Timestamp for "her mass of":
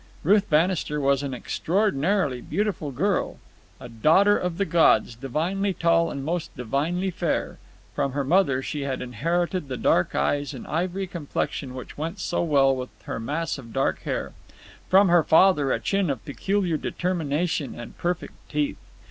13.03-13.73